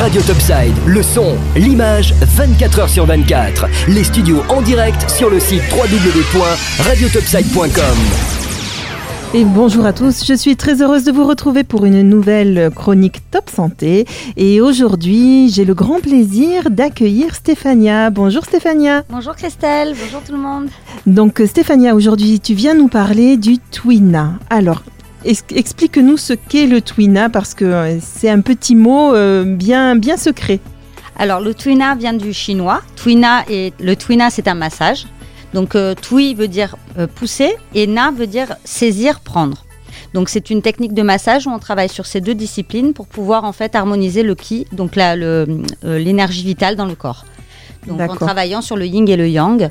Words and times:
Radio 0.00 0.20
Topside, 0.22 0.74
le 0.86 1.02
son, 1.02 1.36
l'image, 1.54 2.14
24h 2.24 2.88
sur 2.88 3.04
24. 3.04 3.66
Les 3.88 4.02
studios 4.02 4.42
en 4.48 4.62
direct 4.62 5.10
sur 5.10 5.28
le 5.28 5.38
site 5.38 5.60
www.radiotopside.com. 5.70 7.98
Et 9.34 9.44
bonjour 9.44 9.84
à 9.84 9.92
tous, 9.92 10.24
je 10.24 10.32
suis 10.32 10.56
très 10.56 10.80
heureuse 10.80 11.04
de 11.04 11.12
vous 11.12 11.26
retrouver 11.26 11.64
pour 11.64 11.84
une 11.84 12.00
nouvelle 12.00 12.70
chronique 12.74 13.20
Top 13.30 13.50
Santé. 13.50 14.06
Et 14.38 14.62
aujourd'hui, 14.62 15.50
j'ai 15.50 15.66
le 15.66 15.74
grand 15.74 16.00
plaisir 16.00 16.70
d'accueillir 16.70 17.34
Stéphania. 17.34 18.08
Bonjour 18.08 18.46
Stéphania. 18.46 19.02
Bonjour 19.10 19.36
Christelle, 19.36 19.94
bonjour 20.02 20.22
tout 20.22 20.32
le 20.32 20.38
monde. 20.38 20.70
Donc 21.06 21.42
Stéphania, 21.44 21.94
aujourd'hui, 21.94 22.40
tu 22.40 22.54
viens 22.54 22.72
nous 22.72 22.88
parler 22.88 23.36
du 23.36 23.58
Twina. 23.58 24.38
Alors, 24.48 24.82
explique-nous 25.24 26.16
ce 26.16 26.32
qu'est 26.32 26.66
le 26.66 26.80
Twina 26.80 27.28
parce 27.28 27.54
que 27.54 27.64
euh, 27.64 27.98
c'est 28.00 28.30
un 28.30 28.40
petit 28.40 28.74
mot 28.74 29.14
euh, 29.14 29.44
bien, 29.44 29.96
bien 29.96 30.16
secret. 30.16 30.60
Alors, 31.18 31.40
le 31.40 31.54
Twina 31.54 31.94
vient 31.94 32.14
du 32.14 32.32
chinois. 32.32 32.80
Twina 32.96 33.44
et 33.48 33.72
le 33.80 33.96
Twina, 33.96 34.30
c'est 34.30 34.48
un 34.48 34.54
massage. 34.54 35.06
Donc 35.52 35.74
euh, 35.74 35.94
twi 35.96 36.34
veut 36.34 36.46
dire 36.46 36.76
pousser 37.16 37.56
et 37.74 37.88
na 37.88 38.12
veut 38.12 38.28
dire 38.28 38.54
saisir, 38.64 39.18
prendre. 39.18 39.64
Donc 40.14 40.28
c'est 40.28 40.48
une 40.48 40.62
technique 40.62 40.94
de 40.94 41.02
massage 41.02 41.46
où 41.48 41.50
on 41.50 41.58
travaille 41.58 41.88
sur 41.88 42.06
ces 42.06 42.20
deux 42.20 42.36
disciplines 42.36 42.92
pour 42.92 43.08
pouvoir 43.08 43.42
en 43.42 43.52
fait 43.52 43.74
harmoniser 43.74 44.22
le 44.22 44.36
ki, 44.36 44.68
donc 44.70 44.94
l'énergie 44.94 46.44
vitale 46.44 46.76
dans 46.76 46.86
le 46.86 46.94
corps. 46.94 47.24
Donc 47.88 48.00
en 48.00 48.14
travaillant 48.14 48.62
sur 48.62 48.76
le 48.76 48.86
yin 48.86 49.08
et 49.08 49.16
le 49.16 49.28
yang, 49.28 49.70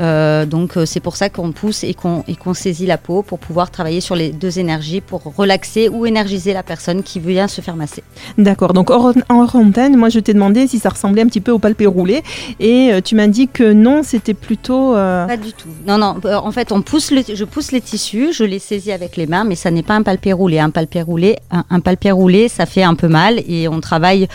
euh, 0.00 0.46
donc 0.46 0.76
euh, 0.76 0.86
c'est 0.86 1.00
pour 1.00 1.16
ça 1.16 1.28
qu'on 1.28 1.52
pousse 1.52 1.82
et 1.84 1.94
qu'on 1.94 2.54
saisit 2.54 2.86
la 2.86 2.98
peau 2.98 3.22
pour 3.22 3.38
pouvoir 3.38 3.70
travailler 3.70 4.00
sur 4.00 4.14
les 4.14 4.30
deux 4.30 4.58
énergies 4.58 5.00
pour 5.00 5.22
relaxer 5.36 5.88
ou 5.88 6.06
énergiser 6.06 6.52
la 6.52 6.62
personne 6.62 7.02
qui 7.02 7.18
vient 7.18 7.48
se 7.48 7.60
faire 7.60 7.76
masser. 7.76 8.02
D'accord. 8.36 8.72
Donc 8.72 8.90
en 8.90 9.12
antenne, 9.28 9.96
moi 9.96 10.08
je 10.08 10.20
t'ai 10.20 10.34
demandé 10.34 10.66
si 10.66 10.78
ça 10.78 10.90
ressemblait 10.90 11.22
un 11.22 11.26
petit 11.26 11.40
peu 11.40 11.52
au 11.52 11.58
palpé 11.58 11.86
roulé 11.86 12.22
et 12.60 12.92
euh, 12.92 13.00
tu 13.00 13.16
m'as 13.16 13.26
dit 13.26 13.48
que 13.48 13.72
non, 13.72 14.02
c'était 14.02 14.34
plutôt. 14.34 14.92
Pas 14.92 15.36
du 15.36 15.52
tout. 15.52 15.68
Non 15.86 15.98
non. 15.98 16.16
En 16.24 16.52
fait, 16.52 16.72
on 16.72 16.82
pousse 16.82 17.12
je 17.12 17.44
pousse 17.44 17.72
les 17.72 17.80
tissus, 17.80 18.32
je 18.32 18.44
les 18.44 18.58
saisis 18.58 18.92
avec 18.92 19.16
les 19.16 19.26
mains, 19.26 19.44
mais 19.44 19.54
ça 19.54 19.70
n'est 19.70 19.82
pas 19.82 19.94
un 19.94 20.02
palpé 20.02 20.32
roulé. 20.32 20.58
Un 20.58 20.70
palpé 20.70 21.02
roulé, 21.02 21.36
un, 21.50 21.80
palpé 21.80 22.10
roulé, 22.10 22.48
ça 22.48 22.66
fait 22.66 22.82
un 22.82 22.94
peu 22.94 23.08
mal 23.08 23.40
et 23.48 23.68
on 23.68 23.80
travaille 23.80 24.28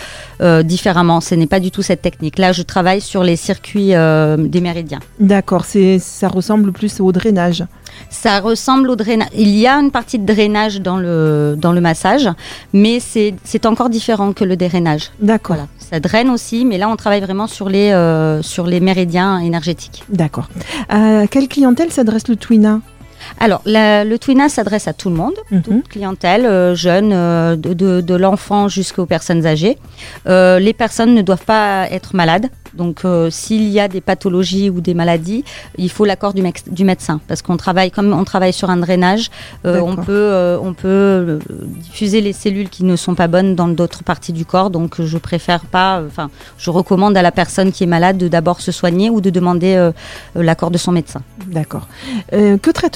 différemment. 0.64 1.22
Ce 1.22 1.36
n'est 1.36 1.48
pas 1.48 1.60
du 1.60 1.72
tout 1.72 1.82
cette 1.82 2.02
technique. 2.02 2.38
Là, 2.38 2.52
je 2.52 2.64
travaille 2.64 3.02
sur 3.02 3.24
les 3.24 3.36
circuits 3.36 3.90
des 3.90 4.62
méridiens. 4.62 5.00
D'accord 5.20 5.53
ça 5.62 6.28
ressemble 6.28 6.72
plus 6.72 7.00
au 7.00 7.12
drainage. 7.12 7.64
Ça 8.10 8.40
ressemble 8.40 8.90
au 8.90 8.96
drainage. 8.96 9.30
Il 9.36 9.50
y 9.50 9.68
a 9.68 9.76
une 9.76 9.92
partie 9.92 10.20
de 10.20 10.26
drainage 10.26 10.82
dans 10.82 10.98
le, 10.98 11.56
dans 11.58 11.72
le 11.72 11.82
massage, 11.82 12.30
mais 12.74 13.00
c'est 13.00 13.66
encore 13.66 13.90
différent 13.90 14.34
que 14.34 14.44
le 14.44 14.56
drainage. 14.56 15.12
D'accord. 15.20 15.58
Ça 15.78 16.00
draine 16.00 16.30
aussi, 16.30 16.66
mais 16.66 16.78
là, 16.78 16.90
on 16.90 16.96
travaille 16.96 17.22
vraiment 17.22 17.48
sur 17.48 17.70
les, 17.70 17.92
euh, 17.92 18.42
sur 18.42 18.66
les 18.66 18.80
méridiens 18.80 19.40
énergétiques. 19.40 20.04
D'accord. 20.10 20.50
À 20.90 21.28
quelle 21.28 21.48
clientèle 21.48 21.92
s'adresse 21.92 22.28
le 22.28 22.36
Twina? 22.36 22.80
Alors, 23.40 23.62
le 23.66 24.18
Twina 24.18 24.50
s'adresse 24.50 24.88
à 24.88 24.94
tout 24.94 25.10
le 25.10 25.16
monde, 25.16 25.34
mhm. 25.52 25.62
toute 25.62 25.88
clientèle, 25.88 26.46
euh, 26.46 26.76
jeune, 26.76 27.12
euh, 27.14 27.56
de, 27.56 28.16
l'enfant 28.16 28.68
jusqu'aux 28.68 29.06
personnes 29.06 29.46
âgées. 29.46 29.78
Euh, 30.28 30.60
les 30.60 30.74
personnes 30.74 31.14
ne 31.14 31.22
doivent 31.22 31.46
pas 31.46 31.88
être 31.90 32.16
malades. 32.16 32.48
Donc, 32.76 33.04
s'il 33.30 33.70
y 33.70 33.80
a 33.80 33.88
des 33.88 34.02
pathologies 34.02 34.70
ou 34.70 34.82
des 34.82 34.94
maladies, 34.94 35.44
il 35.78 35.90
faut 35.90 36.06
l'accord 36.06 36.34
du, 36.34 36.44
du, 36.72 36.84
médecin. 36.86 37.20
Parce 37.28 37.42
qu'on 37.42 37.58
travaille, 37.58 37.92
comme 37.92 38.14
on 38.14 38.24
travaille 38.24 38.54
sur 38.54 38.70
un 38.70 38.78
drainage, 38.78 39.30
on 39.64 39.96
peut, 39.96 40.58
on 40.62 40.74
peut 40.74 41.40
diffuser 41.78 42.22
les 42.22 42.34
cellules 42.34 42.70
qui 42.70 42.84
ne 42.84 42.96
sont 42.96 43.16
pas 43.16 43.28
bonnes 43.28 43.56
dans 43.56 43.68
d'autres 43.68 44.04
parties 44.04 44.34
du 44.34 44.46
corps. 44.46 44.70
Donc, 44.70 45.02
je 45.02 45.18
préfère 45.18 45.66
pas, 45.66 46.02
enfin, 46.06 46.30
je 46.58 46.70
recommande 46.70 47.16
à 47.18 47.22
la 47.22 47.32
personne 47.32 47.72
qui 47.72 47.84
est 47.84 47.88
malade 47.88 48.18
de 48.18 48.28
d'abord 48.28 48.62
se 48.62 48.72
soigner 48.72 49.10
ou 49.10 49.22
de 49.22 49.30
demander 49.30 49.92
l'accord 50.36 50.72
de 50.72 50.78
son 50.78 50.92
médecin. 50.92 51.22
D'accord. 51.48 51.88
que 52.32 52.72
traite 52.72 52.94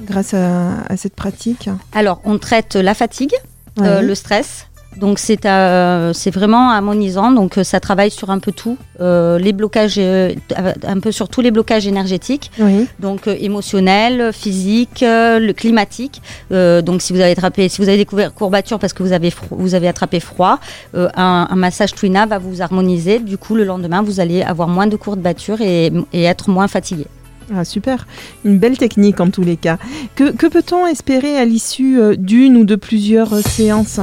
grâce 0.00 0.34
à, 0.34 0.96
cette 0.96 1.14
pratique? 1.14 1.68
Alors, 1.92 2.20
on 2.24 2.38
traite 2.38 2.76
la 2.76 2.94
fatigue, 2.94 3.34
euh, 3.80 4.00
le 4.00 4.14
stress. 4.14 4.65
Donc 4.96 5.18
c'est 5.18 5.46
euh, 5.46 6.12
c'est 6.12 6.30
vraiment 6.30 6.70
harmonisant. 6.70 7.30
Donc 7.30 7.58
euh, 7.58 7.64
ça 7.64 7.80
travaille 7.80 8.10
sur 8.10 8.30
un 8.30 8.38
peu 8.38 8.52
tout, 8.52 8.78
les 8.98 9.52
blocages, 9.52 9.98
un 9.98 11.00
peu 11.00 11.12
sur 11.12 11.28
tous 11.28 11.40
les 11.40 11.50
blocages 11.50 11.86
énergétiques. 11.86 12.50
Donc 12.98 13.26
émotionnel, 13.26 14.32
physique, 14.32 15.02
le 15.02 15.52
climatique. 15.52 16.22
donc 16.50 17.02
si 17.02 17.12
vous 17.12 17.20
avez 17.20 17.32
attrapé, 17.32 17.68
si 17.68 17.80
vous 17.80 17.88
avez 17.88 17.98
découvert 17.98 18.32
courbature 18.34 18.78
parce 18.78 18.92
que 18.92 19.02
vous 19.02 19.12
avez 19.12 19.32
vous 19.50 19.74
avez 19.74 19.88
attrapé 19.88 20.20
froid, 20.20 20.58
un, 20.94 21.54
massage 21.54 21.94
Twina 21.94 22.26
va 22.26 22.38
vous 22.38 22.62
harmoniser. 22.62 23.18
Du 23.18 23.38
coup 23.38 23.54
le 23.54 23.64
lendemain 23.64 24.02
vous 24.02 24.20
allez 24.20 24.42
avoir 24.42 24.68
moins 24.68 24.86
de 24.86 24.96
courbatures 24.96 25.60
et, 25.60 25.92
et 26.12 26.24
être 26.24 26.50
moins 26.50 26.68
fatigué. 26.68 27.06
Ah, 27.54 27.64
super, 27.64 28.06
une 28.44 28.58
belle 28.58 28.76
technique 28.76 29.20
en 29.20 29.30
tous 29.30 29.42
les 29.42 29.56
cas. 29.56 29.78
Que, 30.16 30.48
peut-on 30.48 30.86
espérer 30.86 31.36
à 31.36 31.44
l'issue 31.44 32.00
euh, 32.00 32.16
d'une 32.16 32.56
ou 32.56 32.64
de 32.64 32.74
plusieurs 32.74 33.32
euh, 33.34 33.40
séances? 33.40 34.00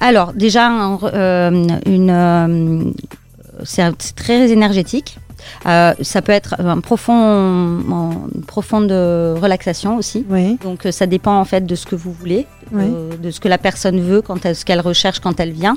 Alors 0.00 0.32
déjà, 0.32 0.70
euh, 0.70 1.66
une, 1.86 2.94
c'est 3.64 4.14
très 4.14 4.50
énergétique. 4.50 5.18
ça 5.64 6.22
peut 6.22 6.32
être 6.32 6.56
un 6.58 6.80
profond, 6.80 7.80
une 8.34 8.42
profonde 8.46 8.90
relaxation 8.90 9.96
aussi. 9.96 10.24
Donc 10.62 10.86
ça 10.90 11.06
dépend 11.06 11.38
en 11.38 11.44
fait 11.44 11.66
de 11.66 11.74
ce 11.74 11.86
que 11.86 11.96
vous 11.96 12.12
voulez, 12.12 12.46
de 12.72 13.30
ce 13.30 13.40
que 13.40 13.48
la 13.48 13.58
personne 13.58 14.00
veut, 14.00 14.22
quand 14.22 14.52
ce 14.54 14.64
qu'elle 14.64 14.80
recherche 14.80 15.20
quand 15.20 15.40
elle 15.40 15.52
vient. 15.52 15.76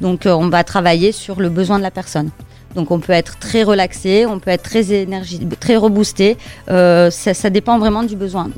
Donc 0.00 0.22
on 0.26 0.48
va 0.48 0.64
travailler 0.64 1.12
sur 1.12 1.40
le 1.40 1.48
besoin 1.48 1.78
de 1.78 1.82
la 1.82 1.90
personne. 1.90 2.30
Donc 2.74 2.90
on 2.90 3.00
peut 3.00 3.12
être 3.12 3.38
très 3.38 3.62
relaxé, 3.62 4.26
on 4.26 4.38
peut 4.38 4.50
être 4.50 4.62
très 4.62 4.92
énergie, 4.92 5.40
très 5.58 5.76
reboosté. 5.76 6.36
Euh, 6.68 7.10
ça, 7.10 7.50
dépend 7.50 7.78
vraiment 7.78 8.02
du 8.02 8.16
besoin. 8.16 8.50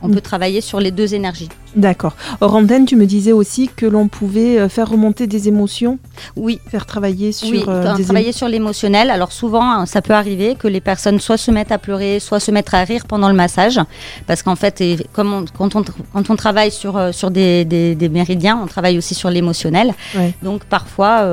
On 0.00 0.08
peut 0.08 0.20
travailler 0.20 0.60
sur 0.60 0.80
les 0.80 0.90
deux 0.90 1.14
énergies. 1.14 1.48
D'accord. 1.76 2.16
Or, 2.40 2.60
tu 2.86 2.96
me 2.96 3.06
disais 3.06 3.32
aussi 3.32 3.68
que 3.74 3.86
l'on 3.86 4.08
pouvait 4.08 4.58
euh, 4.58 4.68
faire 4.68 4.88
remonter 4.88 5.26
des 5.26 5.48
émotions. 5.48 5.98
Oui. 6.36 6.60
Faire 6.68 6.86
travailler 6.86 7.32
sur. 7.32 7.50
Oui, 7.50 7.64
euh, 7.68 7.96
travailler 8.02 8.32
sur 8.32 8.48
l'émotionnel. 8.48 9.10
Alors, 9.10 9.32
souvent, 9.32 9.62
hein, 9.62 9.86
ça 9.86 10.02
peut 10.02 10.14
arriver 10.14 10.54
que 10.54 10.68
les 10.68 10.80
personnes 10.80 11.20
soit 11.20 11.36
se 11.36 11.50
mettent 11.50 11.72
à 11.72 11.78
pleurer, 11.78 12.20
soit 12.20 12.40
se 12.40 12.50
mettent 12.50 12.72
à 12.72 12.84
rire 12.84 13.04
pendant 13.06 13.28
le 13.28 13.34
massage. 13.34 13.80
Parce 14.26 14.42
qu'en 14.42 14.56
fait, 14.56 14.82
comme 15.12 15.44
quand, 15.56 15.76
on, 15.76 15.84
quand 16.12 16.30
on 16.30 16.36
travaille 16.36 16.70
sur, 16.70 16.96
euh, 16.96 17.12
sur 17.12 17.30
des, 17.30 17.64
des, 17.64 18.08
méridiens, 18.08 18.58
on 18.62 18.66
travaille 18.66 18.98
aussi 18.98 19.14
sur 19.14 19.30
l'émotionnel. 19.30 19.94
Donc, 20.42 20.64
parfois, 20.64 21.24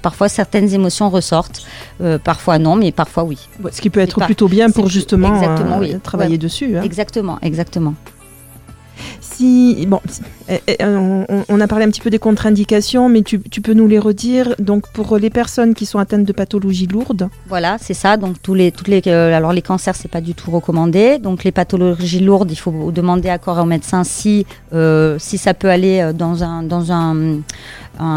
parfois, 0.00 0.28
certaines 0.28 0.72
émotions 0.72 1.10
ressortent. 1.10 1.62
parfois, 2.24 2.58
non, 2.58 2.76
mais 2.76 2.92
parfois, 2.92 3.24
oui. 3.24 3.38
Ce 3.70 3.80
qui 3.80 3.90
peut 3.90 4.00
être 4.00 4.20
plutôt 4.24 4.48
bien 4.48 4.70
pour 4.70 4.88
justement 4.88 5.40
travailler 6.02 6.38
dessus. 6.38 6.76
Hein. 6.76 6.82
Exactement, 6.82 7.38
exactement 7.42 7.94
bon, 9.86 10.00
eh, 10.48 10.60
eh, 10.66 10.84
on, 10.84 11.60
a 11.60 11.66
parlé 11.66 11.84
un 11.84 11.90
petit 11.90 12.00
peu 12.00 12.10
des 12.10 12.18
contre-indications, 12.18 13.08
mais 13.08 13.22
tu, 13.22 13.38
peux 13.38 13.74
nous 13.74 13.86
les 13.86 13.98
redire. 13.98 14.54
Donc, 14.58 14.88
pour 14.92 15.16
les 15.18 15.30
personnes 15.30 15.74
qui 15.74 15.86
sont 15.86 15.98
atteintes 15.98 16.24
de 16.24 16.32
pathologies 16.32 16.86
lourdes. 16.86 17.28
Voilà, 17.48 17.76
c'est 17.80 17.94
ça. 17.94 18.16
Donc, 18.16 18.40
tous 18.42 18.54
les, 18.54 18.72
toutes 18.72 18.88
les, 18.88 19.02
euh, 19.06 19.36
alors 19.36 19.52
les 19.52 19.62
cancers, 19.62 19.94
c'est 19.96 20.10
pas 20.10 20.20
du 20.20 20.34
tout 20.34 20.50
recommandé. 20.50 21.18
Donc, 21.18 21.44
les 21.44 21.52
pathologies 21.52 22.20
lourdes, 22.20 22.50
il 22.50 22.56
faut 22.56 22.90
demander 22.92 23.28
accord 23.28 23.58
au 23.58 23.64
médecin 23.64 24.04
si, 24.04 24.46
euh, 24.72 25.16
si 25.18 25.38
ça 25.38 25.54
peut 25.54 25.70
aller 25.70 26.00
euh, 26.00 26.12
dans 26.12 26.42
un, 26.42 26.62
dans 26.62 26.92
un, 26.92 27.40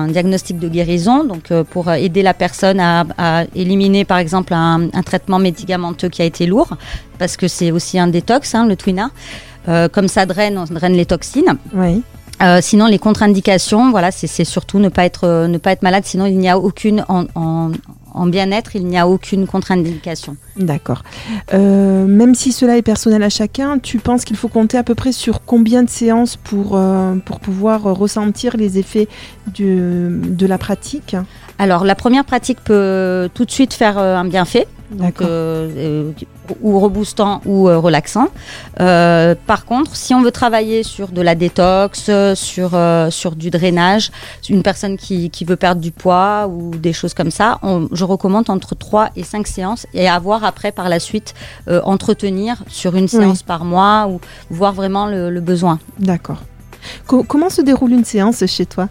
diagnostic 0.07 0.57
de 0.57 0.67
guérison. 0.67 1.25
Donc, 1.25 1.51
pour 1.69 1.91
aider 1.91 2.23
la 2.23 2.33
personne 2.33 2.79
à, 2.79 3.43
éliminer, 3.53 4.03
par 4.05 4.17
exemple, 4.17 4.53
un, 4.53 4.89
traitement 5.05 5.37
médicamenteux 5.37 6.09
qui 6.09 6.21
a 6.21 6.25
été 6.25 6.47
lourd, 6.47 6.75
parce 7.19 7.37
que 7.37 7.47
c'est 7.47 7.71
aussi 7.71 7.99
un 7.99 8.07
détox, 8.07 8.55
hein, 8.55 8.65
le 8.65 8.75
Twina. 8.75 9.11
Euh, 9.67 9.87
comme 9.89 10.07
ça 10.07 10.25
draine, 10.25 10.57
on 10.57 10.73
draine 10.73 10.93
les 10.93 11.05
toxines. 11.05 11.57
Oui. 11.73 12.03
Euh, 12.41 12.59
sinon, 12.61 12.87
les 12.87 12.99
contre-indications, 12.99 13.91
voilà, 13.91 14.11
c'est 14.11 14.43
surtout 14.43 14.77
ne 14.79 14.89
pas 14.89 15.05
être 15.05 15.23
euh, 15.23 15.47
ne 15.47 15.57
pas 15.57 15.71
être 15.71 15.83
malade. 15.83 16.03
Sinon, 16.05 16.25
il 16.25 16.37
n'y 16.37 16.49
a 16.49 16.59
aucune 16.59 17.05
en, 17.07 17.25
en, 17.33 18.27
bien-être, 18.27 18.75
il 18.75 18.85
n'y 18.85 18.97
a 18.97 19.07
aucune 19.07 19.47
contre-indication. 19.47 20.35
D'accord. 20.57 21.03
même 21.53 22.35
si 22.35 22.51
cela 22.51 22.77
est 22.77 22.81
personnel 22.81 23.23
à 23.23 23.29
chacun, 23.29 23.79
tu 23.79 23.99
penses 23.99 24.25
qu'il 24.25 24.37
faut 24.37 24.47
compter 24.47 24.77
à 24.77 24.83
peu 24.83 24.95
près 24.95 25.11
sur 25.11 25.45
combien 25.45 25.83
de 25.83 25.89
séances 25.89 26.35
pour 26.35 26.79
pour 27.25 27.39
pouvoir 27.39 27.83
ressentir 27.83 28.55
les 28.57 28.77
effets 28.77 29.07
de, 29.57 30.09
de 30.11 30.45
la 30.45 30.57
pratique? 30.57 31.15
Alors, 31.57 31.85
la 31.85 31.95
première 31.95 32.25
pratique 32.25 32.59
peut 32.63 33.29
tout 33.33 33.45
de 33.45 33.51
suite 33.51 33.73
faire 33.73 33.97
un 33.97 34.25
bienfait 34.25 34.67
donc 34.91 35.21
euh, 35.21 35.69
euh, 35.77 36.11
ou 36.61 36.79
reboostant 36.79 37.41
ou 37.45 37.67
euh, 37.67 37.79
relaxant. 37.79 38.27
par 38.77 39.65
contre, 39.65 39.95
si 39.95 40.13
on 40.13 40.21
veut 40.21 40.31
travailler 40.31 40.83
sur 40.83 41.07
de 41.09 41.21
la 41.21 41.35
détox, 41.35 42.09
sur, 42.35 42.77
sur 43.09 43.35
du 43.35 43.49
drainage, 43.49 44.11
une 44.49 44.63
personne 44.63 44.97
qui, 44.97 45.29
qui, 45.29 45.45
veut 45.45 45.55
perdre 45.55 45.81
du 45.81 45.91
poids 45.91 46.47
ou 46.47 46.71
des 46.71 46.93
choses 46.93 47.13
comme 47.13 47.31
ça, 47.31 47.59
je 47.91 48.03
recommande 48.03 48.49
entre 48.49 48.75
3 48.75 49.09
et 49.15 49.23
5 49.23 49.47
séances 49.47 49.87
et 49.93 50.07
avoir 50.07 50.43
après 50.43 50.71
par 50.71 50.89
la 50.89 50.99
suite 50.99 51.33
entretenir 51.67 52.63
sur 52.67 52.95
une 52.95 53.07
séance 53.07 53.43
par 53.43 53.65
mois 53.65 54.07
ou 54.07 54.19
voir 54.49 54.73
vraiment 54.73 55.07
le, 55.07 55.39
besoin. 55.39 55.79
D'accord. 55.99 56.41
comment 57.05 57.49
se 57.49 57.61
déroule 57.61 57.91
une 57.91 58.05
séance 58.05 58.45
chez 58.45 58.65
toi? 58.65 58.87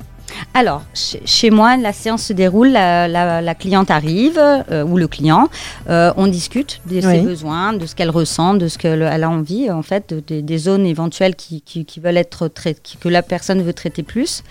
Alors, 0.53 0.83
chez, 0.95 1.51
moi, 1.51 1.77
la 1.77 1.93
séance 1.93 2.25
se 2.25 2.33
déroule, 2.33 2.71
la, 2.73 3.55
cliente 3.55 3.91
arrive, 3.91 4.39
euh, 4.39 4.85
ou 4.85 4.97
le 4.97 5.09
client, 5.09 5.49
euh, 5.89 6.13
on 6.17 6.27
discute 6.27 6.81
de 6.87 7.01
ses 7.01 7.21
besoins, 7.21 7.73
de 7.73 7.87
ce 7.87 7.95
qu'elle 7.95 8.11
ressent, 8.11 8.55
de 8.55 8.69
ce 8.69 8.79
qu'elle 8.79 9.03
a 9.03 9.31
envie, 9.31 9.71
en 9.71 9.83
fait, 9.83 10.15
des 10.15 10.59
zones 10.59 10.87
éventuelles 10.87 11.35
qui, 11.35 11.63
veulent 12.03 12.17
être 12.17 12.49
traitées, 12.49 12.99
que 13.01 13.09
la 13.09 13.23
personne 13.23 13.63
veut 13.63 13.73
traiter 13.73 14.03
plus. 14.03 14.43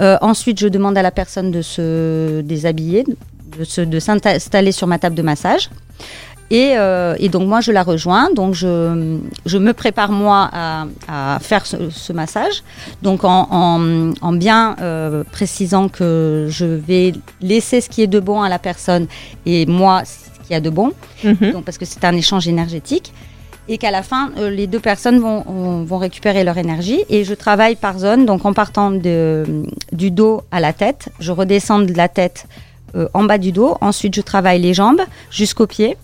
Euh, 0.00 0.16
ensuite, 0.20 0.58
je 0.60 0.68
demande 0.68 0.96
à 0.96 1.02
la 1.02 1.10
personne 1.10 1.50
de 1.50 1.62
se 1.62 2.40
déshabiller, 2.42 3.04
de, 3.04 3.84
de 3.84 3.98
s'installer 3.98 4.72
sur 4.72 4.86
ma 4.86 4.98
table 4.98 5.14
de 5.14 5.22
massage. 5.22 5.70
Euh, 6.52 7.14
et, 7.18 7.28
donc 7.28 7.46
moi 7.46 7.60
je 7.60 7.72
la 7.72 7.82
rejoins, 7.82 8.30
donc 8.34 8.54
je, 8.54 9.18
je 9.44 9.58
me 9.58 9.72
prépare 9.72 10.12
moi 10.12 10.50
à, 10.52 11.38
faire 11.40 11.66
ce, 11.66 12.12
massage, 12.12 12.62
donc 13.02 13.24
en, 13.24 14.12
en, 14.20 14.32
bien 14.32 14.76
euh, 14.80 15.24
précisant 15.30 15.88
que 15.88 16.46
je 16.48 16.64
vais 16.64 17.12
laisser 17.40 17.80
ce 17.80 17.88
qui 17.88 18.02
est 18.02 18.06
de 18.06 18.20
bon 18.20 18.40
à 18.42 18.48
la 18.48 18.58
personne 18.58 19.06
et 19.44 19.66
moi 19.66 20.02
ce 20.04 20.46
qui 20.46 20.54
a 20.54 20.60
de 20.60 20.70
bon, 20.70 20.92
mhm. 21.22 21.52
donc 21.52 21.64
parce 21.64 21.76
que 21.76 21.84
c'est 21.84 22.04
un 22.04 22.16
échange 22.16 22.48
énergétique. 22.48 23.12
Et 23.70 23.76
qu'à 23.76 23.90
la 23.90 24.02
fin, 24.02 24.30
euh, 24.38 24.48
les 24.48 24.66
deux 24.66 24.80
personnes 24.80 25.18
vont, 25.18 25.42
vont 25.84 25.98
récupérer 25.98 26.42
leur 26.42 26.56
énergie. 26.56 27.04
Et 27.10 27.24
je 27.24 27.34
travaille 27.34 27.76
par 27.76 27.98
zone, 27.98 28.24
donc 28.24 28.46
en 28.46 28.54
partant 28.54 28.90
de, 28.90 29.44
du 29.92 30.10
dos 30.10 30.40
à 30.50 30.58
la 30.58 30.72
tête. 30.72 31.10
Je 31.20 31.32
redescends 31.32 31.80
de 31.80 31.92
la 31.92 32.08
tête 32.08 32.46
en 33.12 33.24
bas 33.24 33.36
du 33.36 33.52
dos. 33.52 33.76
Ensuite, 33.82 34.14
je 34.14 34.22
travaille 34.22 34.58
les 34.62 34.72
jambes 34.72 35.02
jusqu'aux 35.30 35.66
pieds. 35.66 35.98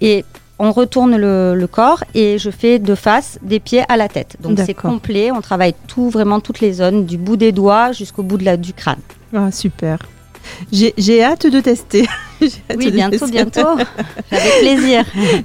Et 0.00 0.24
on 0.58 0.72
retourne 0.72 1.16
le, 1.16 1.66
corps 1.70 2.02
et 2.14 2.38
je 2.38 2.50
fais 2.50 2.78
de 2.78 2.94
face 2.94 3.38
des 3.42 3.60
pieds 3.60 3.84
à 3.88 3.96
la 3.96 4.08
tête. 4.08 4.36
Donc 4.40 4.58
c'est 4.64 4.74
complet, 4.74 5.30
on 5.30 5.40
travaille 5.40 5.74
tout, 5.86 6.10
vraiment 6.10 6.40
toutes 6.40 6.60
les 6.60 6.72
zones, 6.72 7.04
du 7.04 7.16
bout 7.16 7.36
des 7.36 7.52
doigts 7.52 7.92
jusqu'au 7.92 8.22
bout 8.22 8.36
de 8.36 8.44
la, 8.44 8.56
du 8.56 8.72
crâne. 8.72 9.00
Ah, 9.34 9.50
super. 9.52 9.98
J'ai 10.72 11.22
hâte 11.22 11.46
de 11.46 11.60
tester. 11.60 12.08
oui, 12.76 12.90
bientôt, 12.90 13.26
bientôt. 13.26 13.60
Avec 14.30 14.52
plaisir. 14.60 15.04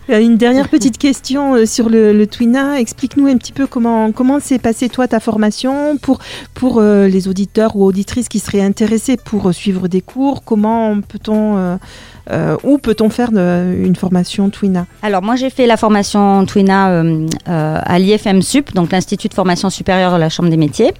Une 0.09 0.37
dernière 0.37 0.69
petite 0.69 0.97
question 0.97 1.55
euh, 1.55 1.65
sur 1.65 1.89
le, 1.89 2.13
le 2.13 2.27
Twina. 2.27 2.79
Explique-nous 2.79 3.27
un 3.27 3.37
petit 3.37 3.53
peu 3.53 3.67
comment 3.67 4.11
comment 4.11 4.39
s'est 4.39 4.59
passée 4.59 4.89
toi 4.89 5.07
ta 5.07 5.19
formation 5.19 5.97
pour 5.97 6.19
pour 6.53 6.79
euh, 6.79 7.07
les 7.07 7.27
auditeurs 7.27 7.75
ou 7.75 7.83
auditrices 7.85 8.29
qui 8.29 8.39
seraient 8.39 8.61
intéressés 8.61 9.17
pour 9.17 9.49
euh, 9.49 9.51
suivre 9.51 9.87
des 9.87 10.01
cours. 10.01 10.43
Comment 10.43 10.99
peut-on 11.01 11.77
euh, 12.31 12.55
où 12.63 12.77
peut-on 12.77 13.09
faire 13.09 13.31
une 13.31 13.95
formation 13.95 14.49
Twina? 14.49 14.85
Alors 15.01 15.21
moi 15.21 15.35
j'ai 15.35 15.49
fait 15.49 15.67
la 15.67 15.75
formation 15.75 16.45
Twina 16.45 16.89
euh, 16.89 17.27
euh, 17.49 17.79
à 17.83 17.99
l'IFM 17.99 18.41
Sup, 18.41 18.73
donc 18.73 18.91
l'Institut 18.93 19.27
de 19.27 19.33
formation 19.33 19.69
supérieure 19.69 20.13
de 20.13 20.19
la 20.19 20.29
Chambre 20.29 20.49
des 20.49 20.57
métiers. 20.57 20.93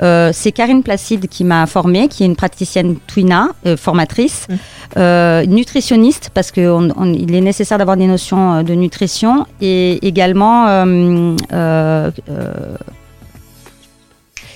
c'est 0.00 0.52
Karine 0.52 0.82
Placide 0.82 1.28
qui 1.28 1.44
m'a 1.44 1.66
formée, 1.66 2.08
qui 2.08 2.22
est 2.22 2.26
une 2.26 2.36
praticienne 2.36 2.96
Twina, 3.06 3.48
formatrice, 3.76 4.46
mmh. 4.48 5.39
Nutritionniste, 5.46 6.30
parce 6.34 6.50
qu'il 6.50 7.34
est 7.34 7.40
nécessaire 7.40 7.78
d'avoir 7.78 7.96
des 7.96 8.06
notions 8.06 8.62
de 8.62 8.74
nutrition, 8.74 9.46
et 9.60 10.06
également 10.06 10.84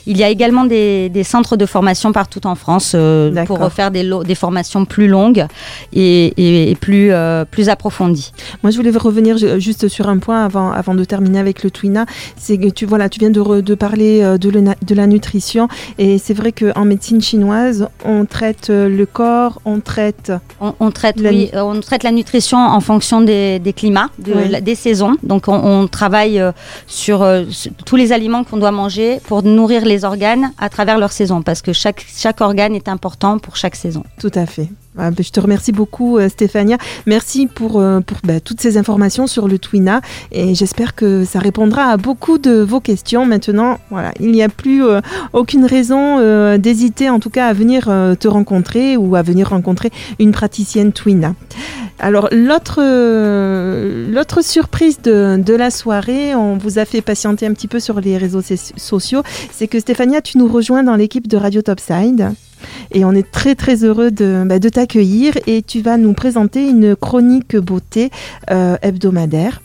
il 0.06 0.16
y 0.16 0.24
a 0.24 0.28
également 0.28 0.64
des, 0.64 1.10
centres 1.24 1.56
de 1.56 1.66
formation 1.66 2.12
partout 2.12 2.46
en 2.46 2.54
France 2.54 2.92
euh, 2.94 3.44
pour 3.46 3.72
faire 3.72 3.90
des, 3.90 4.08
des, 4.24 4.34
formations 4.34 4.84
plus 4.84 5.08
longues 5.08 5.46
et, 5.92 6.76
plus, 6.80 7.12
euh, 7.12 7.44
plus 7.44 7.68
approfondies. 7.68 8.32
Moi, 8.62 8.70
je 8.70 8.76
voulais 8.76 8.90
revenir 8.90 9.38
juste 9.58 9.88
sur 9.88 10.08
un 10.08 10.18
point 10.18 10.44
avant, 10.44 10.70
avant 10.70 10.94
de 10.94 11.04
terminer 11.04 11.38
avec 11.38 11.62
le 11.62 11.70
Twina. 11.70 12.06
C'est 12.36 12.58
que 12.58 12.68
tu, 12.68 12.86
voilà, 12.86 13.08
tu 13.08 13.20
viens 13.20 13.30
de, 13.30 13.60
de 13.60 13.74
parler 13.74 14.22
euh, 14.22 14.38
de, 14.38 14.50
de, 14.50 14.94
la 14.94 15.06
nutrition 15.06 15.68
et 15.98 16.18
c'est 16.18 16.34
vrai 16.34 16.52
qu'en 16.52 16.84
médecine 16.84 17.20
chinoise, 17.20 17.88
on 18.04 18.26
traite 18.26 18.68
le 18.68 19.04
corps, 19.06 19.60
on 19.64 19.80
traite... 19.80 20.32
On, 20.60 20.90
traite, 20.90 21.20
la 21.20 21.30
oui, 21.30 21.50
on 21.52 21.80
traite 21.80 22.04
la 22.04 22.12
nutrition 22.12 22.58
en 22.58 22.80
fonction 22.80 23.20
des, 23.20 23.58
des 23.58 23.72
climats, 23.72 24.08
des 24.18 24.74
saisons. 24.74 25.16
Donc, 25.22 25.48
on, 25.48 25.86
travaille 25.88 26.42
sur, 26.86 27.26
sur 27.50 27.72
tous 27.84 27.96
les 27.96 28.12
aliments 28.12 28.44
qu'on 28.44 28.56
doit 28.56 28.70
manger 28.70 29.20
pour 29.26 29.42
nourrir 29.42 29.84
les 29.84 29.93
organes 30.02 30.52
à 30.58 30.68
travers 30.68 30.98
leur 30.98 31.12
saison, 31.12 31.42
parce 31.42 31.62
que 31.62 31.72
chaque, 31.72 32.04
chaque 32.16 32.40
organe 32.40 32.74
est 32.74 32.88
important 32.88 33.38
pour 33.38 33.54
chaque 33.54 33.76
saison. 33.76 34.02
Tout 34.18 34.32
à 34.34 34.46
fait. 34.46 34.68
Ah, 34.96 35.10
ben, 35.10 35.24
je 35.24 35.30
te 35.30 35.40
remercie 35.40 35.72
beaucoup, 35.72 36.18
euh, 36.18 36.28
Stéphania. 36.28 36.78
Merci 37.06 37.48
pour, 37.48 37.80
euh, 37.80 37.98
pour 37.98 38.18
ben, 38.22 38.40
toutes 38.40 38.60
ces 38.60 38.78
informations 38.78 39.26
sur 39.26 39.48
le 39.48 39.58
Twina 39.58 40.00
et 40.30 40.54
j'espère 40.54 40.94
que 40.94 41.24
ça 41.24 41.40
répondra 41.40 41.86
à 41.86 41.96
beaucoup 41.96 42.38
de 42.38 42.60
vos 42.60 42.78
questions. 42.78 43.26
Maintenant, 43.26 43.78
voilà, 43.90 44.12
il 44.20 44.30
n'y 44.30 44.42
a 44.42 44.48
plus 44.48 44.84
euh, 44.84 45.00
aucune 45.32 45.64
raison 45.64 45.94
d'hésiter, 46.58 47.10
en 47.10 47.18
tout 47.18 47.30
cas, 47.30 47.48
à 47.48 47.52
venir 47.52 47.84
te 48.18 48.28
rencontrer 48.28 48.96
ou 48.96 49.16
à 49.16 49.22
venir 49.22 49.48
rencontrer 49.48 49.90
une 50.18 50.32
praticienne 50.32 50.92
Twina. 50.92 51.34
Alors, 51.98 52.28
l'autre, 52.32 52.80
surprise 54.42 55.00
de, 55.00 55.36
de 55.36 55.54
la 55.54 55.70
soirée, 55.70 56.34
on 56.34 56.56
vous 56.56 56.78
a 56.78 56.84
fait 56.84 57.00
patienter 57.00 57.46
un 57.46 57.52
petit 57.52 57.68
peu 57.68 57.80
sur 57.80 58.00
les 58.00 58.18
réseaux 58.18 58.42
sociaux, 58.42 59.22
c'est 59.52 59.68
que 59.68 59.78
Stéphania, 59.78 60.20
tu 60.20 60.38
nous 60.38 60.48
rejoins 60.48 60.82
dans 60.82 60.96
l'équipe 60.96 61.28
de 61.28 61.36
Radio 61.36 61.62
Topside. 61.62 62.32
Et 62.92 63.04
on 63.04 63.12
est 63.12 63.30
très 63.30 63.54
très 63.54 63.84
heureux 63.84 64.10
de, 64.10 64.42
bah, 64.46 64.58
de 64.58 64.68
t'accueillir 64.68 65.34
et 65.46 65.62
tu 65.62 65.82
vas 65.82 65.98
nous 65.98 66.14
présenter 66.14 66.66
une 66.66 66.96
chronique 66.96 67.56
beauté 67.56 68.10
euh, 68.50 68.76
hebdomadaire. 68.82 69.60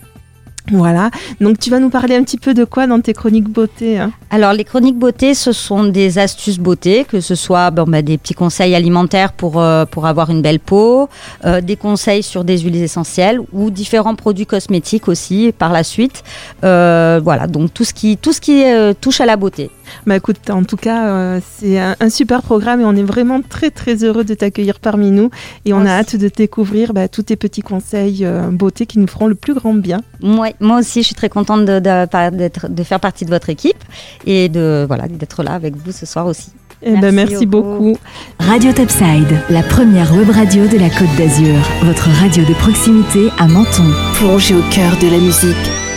Voilà, 0.71 1.09
donc 1.41 1.57
tu 1.57 1.69
vas 1.69 1.79
nous 1.79 1.89
parler 1.89 2.15
un 2.15 2.23
petit 2.23 2.37
peu 2.37 2.53
de 2.53 2.63
quoi 2.63 2.85
dans 2.85 2.99
tes 3.01 3.13
chroniques 3.13 3.49
beauté 3.49 3.97
hein? 3.97 4.11
Alors 4.29 4.53
les 4.53 4.63
chroniques 4.63 4.97
beauté, 4.97 5.33
ce 5.33 5.51
sont 5.51 5.85
des 5.85 6.19
astuces 6.19 6.59
beauté, 6.59 7.05
que 7.05 7.21
ce 7.21 7.33
soit 7.33 7.71
bah, 7.71 8.01
des 8.03 8.17
petits 8.17 8.35
conseils 8.35 8.75
alimentaires 8.75 9.33
pour, 9.33 9.59
euh, 9.59 9.85
avoir 10.03 10.29
une 10.29 10.41
belle 10.41 10.59
peau, 10.59 11.09
euh, 11.45 11.61
des 11.61 11.75
conseils 11.75 12.23
sur 12.23 12.43
des 12.43 12.59
huiles 12.59 12.75
essentielles 12.83 13.39
ou 13.51 13.71
différents 13.71 14.15
produits 14.15 14.45
cosmétiques 14.45 15.07
aussi 15.07 15.51
par 15.57 15.71
la 15.71 15.83
suite. 15.83 16.23
voilà, 16.61 17.47
donc 17.47 17.73
tout 17.73 17.83
ce 17.83 17.93
qui, 17.93 18.17
tout 18.17 18.33
ce 18.33 18.41
qui 18.41 18.63
touche 19.01 19.21
à 19.21 19.25
la 19.25 19.35
beauté. 19.35 19.71
Bah 20.05 20.15
écoute, 20.15 20.49
en 20.49 20.63
tout 20.63 20.77
cas, 20.77 21.07
euh, 21.07 21.39
c'est 21.57 21.79
un, 21.79 22.09
super 22.09 22.41
programme 22.41 22.81
et 22.81 22.85
on 22.85 22.95
est 22.95 23.03
vraiment 23.03 23.41
très 23.41 23.69
très 23.69 24.03
heureux 24.03 24.23
de 24.23 24.33
t'accueillir 24.33 24.79
parmi 24.79 25.11
nous 25.11 25.29
et 25.65 25.73
on 25.73 25.85
a 25.85 25.89
hâte 25.89 26.15
de 26.15 26.27
découvrir 26.27 26.93
bah, 26.93 27.07
tous 27.07 27.23
tes 27.23 27.35
petits 27.35 27.61
conseils 27.61 28.25
euh, 28.25 28.49
beauté 28.49 28.85
qui 28.85 28.99
nous 28.99 29.07
feront 29.07 29.27
le 29.27 29.35
plus 29.35 29.53
grand 29.53 29.73
bien. 29.73 30.01
moi 30.21 30.53
aussi, 30.79 31.01
je 31.01 31.07
suis 31.07 31.15
très 31.15 31.29
contente 31.29 31.65
de, 31.65 31.79
de, 31.79 32.83
faire 32.83 32.99
partie 32.99 33.25
de 33.25 33.29
votre 33.29 33.49
équipe 33.49 33.83
et 34.25 34.49
de 34.49 34.85
voilà 34.87 35.07
d'être 35.07 35.43
là 35.43 35.53
avec 35.53 35.75
vous 35.75 35.91
ce 35.91 36.05
soir 36.05 36.25
aussi. 36.25 36.51
Eh 36.81 36.91
ben, 36.91 37.13
merci, 37.13 37.33
merci 37.33 37.45
beaucoup. 37.45 37.97
Radio 38.39 38.71
Topside, 38.71 39.41
la 39.49 39.63
première 39.63 40.15
web 40.15 40.29
radio 40.29 40.65
de 40.67 40.77
la 40.77 40.89
Côte 40.89 41.13
d'Azur, 41.17 41.55
votre 41.83 42.09
radio 42.21 42.43
de 42.45 42.53
proximité 42.53 43.29
à 43.37 43.47
Menton. 43.47 43.85
Plongez 44.13 44.55
au 44.55 44.61
cœur 44.71 44.97
de 45.01 45.07
la 45.07 45.17
musique 45.17 45.79